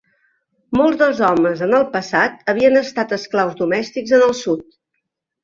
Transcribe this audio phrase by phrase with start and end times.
[0.77, 4.67] Molts dels homes en el passat havien estat esclaus domèstics en el sud.